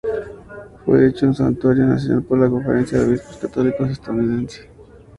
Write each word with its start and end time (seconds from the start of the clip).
Fue 0.83 1.07
hecho 1.09 1.27
un 1.27 1.35
santuario 1.35 1.85
nacional 1.85 2.23
por 2.23 2.39
la 2.39 2.49
Conferencia 2.49 2.97
de 2.97 3.05
Obispos 3.05 3.37
Católicos 3.37 3.87
estadounidense. 3.91 4.67